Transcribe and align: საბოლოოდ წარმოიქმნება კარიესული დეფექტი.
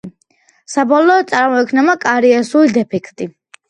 საბოლოოდ 0.75 1.31
წარმოიქმნება 1.33 1.97
კარიესული 2.09 2.79
დეფექტი. 2.83 3.35